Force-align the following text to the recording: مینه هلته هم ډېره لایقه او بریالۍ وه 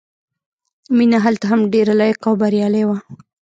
مینه 0.97 1.17
هلته 1.25 1.45
هم 1.51 1.61
ډېره 1.73 1.93
لایقه 1.99 2.27
او 2.29 2.35
بریالۍ 2.41 2.83
وه 2.85 2.97